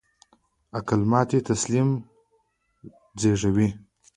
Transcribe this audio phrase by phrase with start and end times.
[0.03, 0.03] د
[0.77, 1.89] عقل ماتې تسلیم
[3.21, 3.69] زېږوي.